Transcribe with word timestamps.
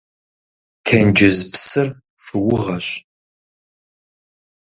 Тенджыз 0.85 1.37
псыр 1.51 1.87
шыугъэщ. 2.23 2.87